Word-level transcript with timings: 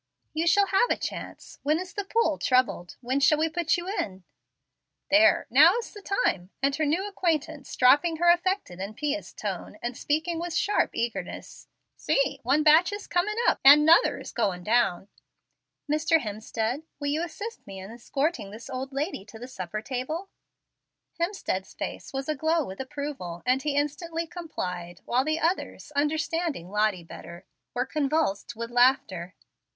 "You 0.33 0.47
shall 0.47 0.65
have 0.65 0.89
a 0.89 0.95
chance. 0.97 1.59
When 1.61 1.77
is 1.77 1.93
the 1.93 2.05
pool 2.05 2.39
troubled? 2.39 2.95
When 3.01 3.19
shall 3.19 3.37
we 3.37 3.49
put 3.49 3.77
you 3.77 3.87
in?" 3.87 4.23
"There! 5.11 5.45
now 5.51 5.77
is 5.77 5.93
the 5.93 6.01
time," 6.01 6.49
said 6.63 6.77
her 6.77 6.87
new 6.87 7.07
acquaintance, 7.07 7.75
dropping 7.75 8.15
her 8.17 8.27
affected 8.31 8.79
and 8.79 8.97
pious 8.97 9.31
tone, 9.31 9.77
and 9.79 9.95
speaking 9.95 10.39
with 10.39 10.55
sharp 10.55 10.95
eagerness. 10.95 11.67
"See, 11.97 12.39
one 12.41 12.63
batch 12.63 12.91
is 12.91 13.05
comin' 13.05 13.35
up, 13.47 13.59
and 13.63 13.85
'nother 13.85 14.17
is 14.17 14.31
going 14.31 14.63
down." 14.63 15.07
"Mr. 15.87 16.19
Hemstead, 16.19 16.81
will 16.99 17.09
you 17.09 17.23
assist 17.23 17.67
me 17.67 17.77
in 17.77 17.91
escorting 17.91 18.49
this 18.49 18.71
old 18.71 18.91
lady 18.91 19.23
to 19.25 19.37
the 19.37 19.47
supper 19.47 19.83
table?" 19.83 20.29
Hemstead's 21.19 21.75
face 21.75 22.11
was 22.11 22.27
aglow 22.27 22.65
with 22.65 22.79
approval, 22.79 23.43
and 23.45 23.61
he 23.61 23.75
instantly 23.75 24.25
complied, 24.25 25.01
while 25.05 25.23
the 25.23 25.39
others, 25.39 25.91
understanding 25.95 26.71
Lottie 26.71 27.03
better, 27.03 27.45
were 27.75 27.85
convulsed 27.85 28.55
with 28.55 28.71
laughter. 28.71 29.35